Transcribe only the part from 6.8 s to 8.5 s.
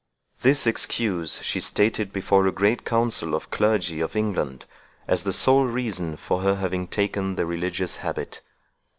taken the religious habit.